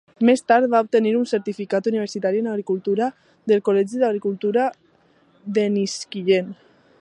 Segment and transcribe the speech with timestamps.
[0.27, 3.11] Més tard, va obtenir un certificat universitari en agricultura
[3.53, 4.67] del Col·legi d'Agricultura
[5.59, 6.51] d'Enniskillen.